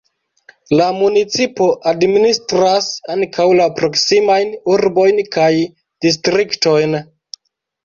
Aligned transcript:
La 0.77 0.85
municipo 1.01 1.67
administras 1.91 2.89
ankaŭ 3.17 3.47
la 3.61 3.69
proksimajn 3.81 4.51
urbojn 4.79 5.23
kaj 5.39 5.53
distriktojn. 6.09 7.01